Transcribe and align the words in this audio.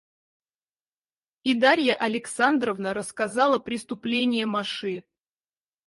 И 1.43 1.53
Дарья 1.53 1.93
Александровна 1.93 2.95
рассказала 2.95 3.59
преступление 3.59 4.47
Маши. 4.47 5.03